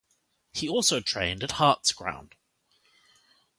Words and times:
He 0.51 0.67
also 0.67 0.99
trained 0.99 1.43
at 1.43 1.51
Hearts' 1.51 1.91
ground. 1.93 2.33